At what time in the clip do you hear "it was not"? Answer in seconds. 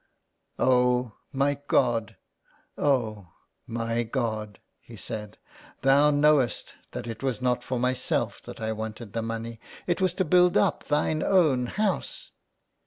7.05-7.61